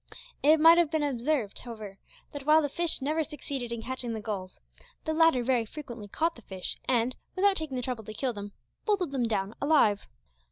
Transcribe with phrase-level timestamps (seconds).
[0.41, 1.99] It might have been observed, however,
[2.31, 4.59] that while the fish never succeeded in catching the gulls,
[5.05, 8.53] the latter very frequently caught the fish, and, without taking the trouble to kill them,
[8.83, 10.07] bolted them down alive.